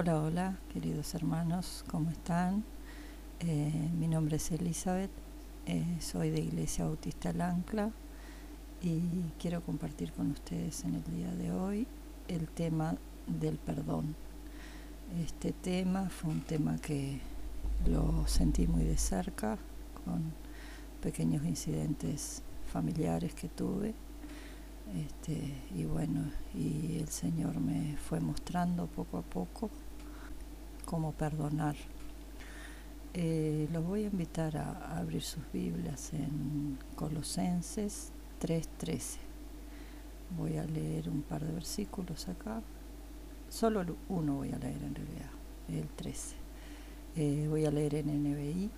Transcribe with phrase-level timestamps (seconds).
[0.00, 2.62] Hola, hola, queridos hermanos, ¿cómo están?
[3.40, 5.10] Eh, mi nombre es Elizabeth,
[5.66, 7.90] eh, soy de Iglesia Bautista El Ancla
[8.80, 9.00] y
[9.40, 11.88] quiero compartir con ustedes en el día de hoy
[12.28, 12.94] el tema
[13.26, 14.14] del perdón.
[15.20, 17.18] Este tema fue un tema que
[17.84, 19.58] lo sentí muy de cerca
[20.04, 20.32] con
[21.02, 23.96] pequeños incidentes familiares que tuve.
[24.96, 26.22] Este, y bueno,
[26.54, 29.68] y el Señor me fue mostrando poco a poco
[30.88, 31.76] cómo perdonar.
[33.12, 38.10] Eh, los voy a invitar a, abrir sus Biblias en Colosenses
[38.40, 39.18] 3:13.
[40.38, 42.62] Voy a leer un par de versículos acá.
[43.50, 45.30] Solo uno voy a leer en realidad,
[45.68, 46.36] el 13.
[47.16, 48.70] Eh, voy a leer en NBI.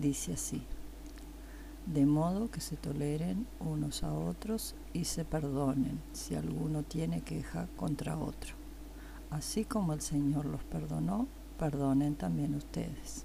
[0.00, 0.62] Dice así
[1.86, 7.68] de modo que se toleren unos a otros y se perdonen si alguno tiene queja
[7.76, 8.63] contra otro.
[9.30, 11.26] Así como el Señor los perdonó,
[11.58, 13.24] perdonen también ustedes.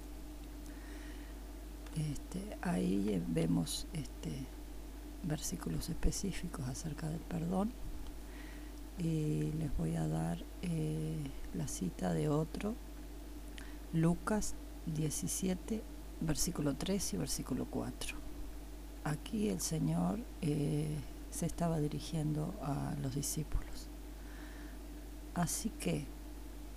[1.96, 4.46] Este, ahí vemos este,
[5.24, 7.72] versículos específicos acerca del perdón
[8.98, 11.18] y les voy a dar eh,
[11.54, 12.74] la cita de otro,
[13.92, 14.54] Lucas
[14.86, 15.82] 17,
[16.20, 18.30] versículo 3 y versículo 4
[19.04, 20.96] aquí el Señor eh,
[21.30, 23.89] se estaba dirigiendo a los discípulos.
[25.40, 26.04] Así que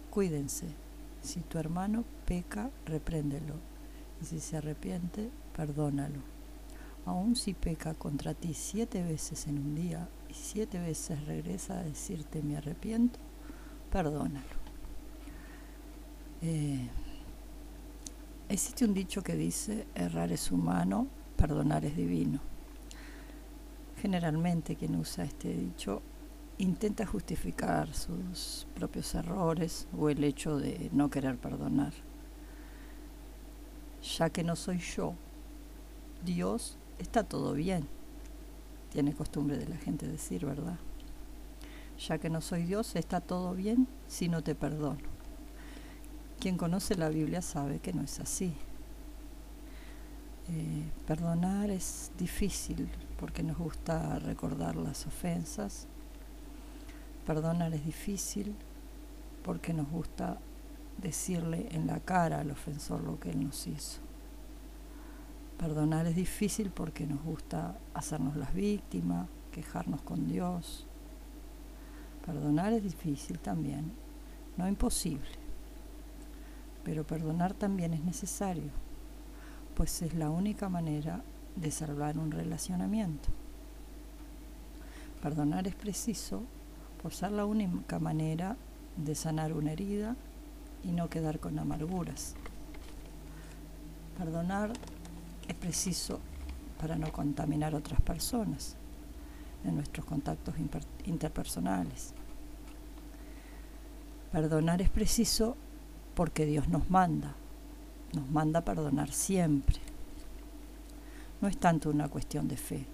[0.10, 0.68] cuídense.
[1.22, 3.56] Si tu hermano peca, repréndelo.
[4.22, 6.22] Y si se arrepiente, perdónalo.
[7.06, 11.84] Aun si peca contra ti siete veces en un día y siete veces regresa a
[11.84, 13.20] decirte me arrepiento,
[13.92, 14.56] perdónalo.
[16.42, 16.88] Eh,
[18.48, 22.40] existe un dicho que dice errar es humano, perdonar es divino.
[24.02, 26.02] Generalmente quien usa este dicho
[26.58, 31.94] intenta justificar sus propios errores o el hecho de no querer perdonar.
[34.18, 35.16] Ya que no soy yo,
[36.24, 37.88] Dios está todo bien.
[38.92, 40.78] Tiene costumbre de la gente decir, ¿verdad?
[42.08, 45.00] Ya que no soy Dios, está todo bien si no te perdono.
[46.40, 48.54] Quien conoce la Biblia sabe que no es así.
[50.50, 55.88] Eh, perdonar es difícil porque nos gusta recordar las ofensas.
[57.26, 58.56] Perdonar es difícil
[59.44, 60.38] porque nos gusta
[60.98, 64.02] decirle en la cara al ofensor lo que él nos hizo.
[65.58, 70.86] Perdonar es difícil porque nos gusta hacernos las víctimas, quejarnos con Dios.
[72.26, 73.92] Perdonar es difícil también,
[74.58, 75.28] no imposible,
[76.84, 78.72] pero perdonar también es necesario
[79.74, 81.24] pues es la única manera
[81.56, 83.30] de salvar un relacionamiento.
[85.22, 86.44] Perdonar es preciso
[87.04, 88.58] por ser la única manera
[88.98, 90.16] de sanar una herida
[90.84, 92.34] y no quedar con amarguras.
[94.18, 94.74] Perdonar
[95.48, 96.20] es preciso
[96.80, 98.76] para no contaminar a otras personas
[99.64, 100.56] en nuestros contactos
[101.06, 102.14] interpersonales.
[104.32, 105.56] Perdonar es preciso
[106.16, 107.36] porque Dios nos manda
[108.14, 109.78] nos manda a perdonar siempre.
[111.42, 112.86] No es tanto una cuestión de fe,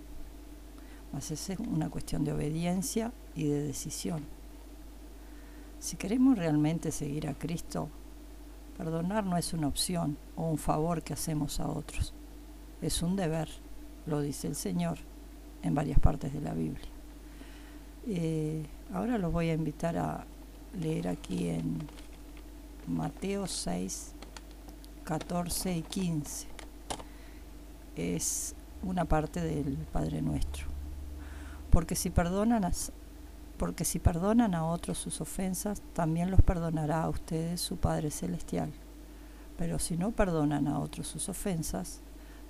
[1.13, 4.21] más es una cuestión de obediencia y de decisión.
[5.79, 7.87] Si queremos realmente seguir a Cristo,
[8.77, 12.13] perdonar no es una opción o un favor que hacemos a otros,
[12.81, 13.47] es un deber,
[14.05, 14.97] lo dice el Señor
[15.63, 16.89] en varias partes de la Biblia.
[18.07, 20.25] Eh, ahora los voy a invitar a
[20.77, 21.77] leer aquí en
[22.87, 24.15] Mateo 6,
[25.05, 26.47] 14 y 15.
[27.95, 30.67] Es una parte del Padre Nuestro.
[31.69, 32.65] Porque si perdonan
[33.59, 38.71] porque si perdonan a otros sus ofensas, también los perdonará a ustedes su Padre Celestial.
[39.57, 41.99] Pero si no perdonan a otros sus ofensas,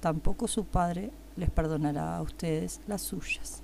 [0.02, 3.64] tampoco su Padre les perdonará a ustedes las suyas.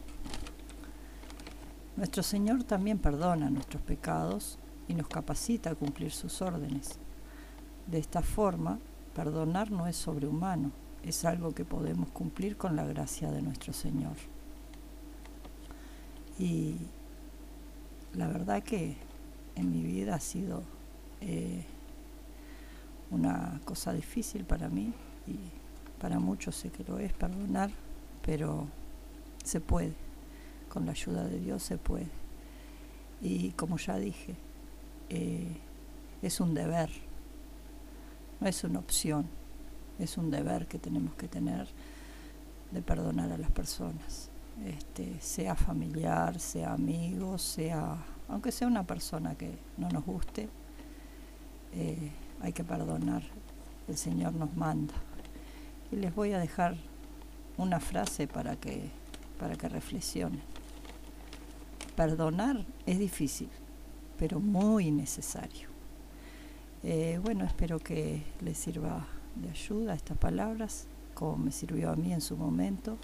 [1.95, 4.57] Nuestro Señor también perdona nuestros pecados
[4.87, 6.97] y nos capacita a cumplir sus órdenes.
[7.85, 8.79] De esta forma,
[9.13, 10.71] perdonar no es sobrehumano,
[11.03, 14.15] es algo que podemos cumplir con la gracia de nuestro Señor.
[16.39, 16.77] Y
[18.15, 18.95] la verdad que
[19.55, 20.63] en mi vida ha sido
[21.21, 21.63] eh,
[23.11, 24.93] una cosa difícil para mí
[25.27, 25.37] y
[25.99, 27.71] para muchos sé que lo es perdonar,
[28.21, 28.67] pero
[29.43, 29.93] se puede,
[30.69, 32.09] con la ayuda de Dios se puede.
[33.21, 34.35] Y como ya dije,
[35.09, 35.57] eh,
[36.21, 36.89] es un deber.
[38.39, 39.27] No es una opción,
[39.99, 41.67] es un deber que tenemos que tener
[42.71, 44.29] de perdonar a las personas,
[44.63, 47.97] este, sea familiar, sea amigo, sea
[48.27, 50.49] aunque sea una persona que no nos guste,
[51.73, 52.11] eh,
[52.41, 53.23] hay que perdonar.
[53.87, 54.95] El Señor nos manda.
[55.91, 56.75] Y les voy a dejar
[57.57, 58.89] una frase para que,
[59.39, 60.41] para que reflexionen.
[61.95, 63.49] Perdonar es difícil,
[64.17, 65.69] pero muy necesario.
[66.83, 69.05] Eh, bueno, espero que les sirva
[69.35, 72.97] de ayuda estas palabras, como me sirvió a mí en su momento.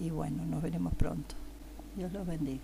[0.00, 1.34] Y bueno, nos veremos pronto.
[1.96, 2.62] Dios los bendiga.